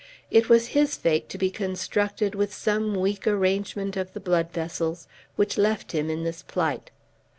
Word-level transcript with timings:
It 0.31 0.49
was 0.49 0.69
his 0.73 0.95
fate 0.95 1.29
to 1.29 1.37
be 1.37 1.51
constructed 1.51 2.33
with 2.33 2.51
some 2.51 2.95
weak 2.95 3.27
arrangement 3.27 3.95
of 3.95 4.13
the 4.13 4.19
blood 4.19 4.49
vessels 4.49 5.07
which 5.35 5.59
left 5.59 5.91
him 5.91 6.09
in 6.09 6.23
this 6.23 6.41
plight. 6.41 6.89